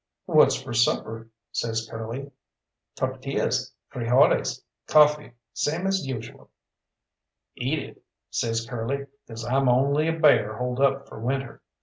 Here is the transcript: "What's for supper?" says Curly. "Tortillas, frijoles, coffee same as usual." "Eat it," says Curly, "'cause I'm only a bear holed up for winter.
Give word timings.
"What's 0.25 0.55
for 0.59 0.73
supper?" 0.73 1.29
says 1.51 1.87
Curly. 1.87 2.31
"Tortillas, 2.95 3.71
frijoles, 3.93 4.63
coffee 4.87 5.33
same 5.53 5.85
as 5.85 6.07
usual." 6.07 6.49
"Eat 7.55 7.77
it," 7.77 8.01
says 8.31 8.65
Curly, 8.65 9.05
"'cause 9.27 9.45
I'm 9.45 9.69
only 9.69 10.07
a 10.07 10.13
bear 10.19 10.57
holed 10.57 10.79
up 10.79 11.07
for 11.07 11.19
winter. 11.19 11.61